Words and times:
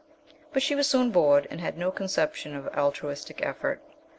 But 0.51 0.63
she 0.63 0.73
was 0.73 0.89
soon 0.89 1.11
bored, 1.11 1.47
and 1.51 1.61
had 1.61 1.77
no 1.77 1.91
conception 1.91 2.55
of 2.55 2.67
altruistic 2.69 3.39
effort. 3.45 3.83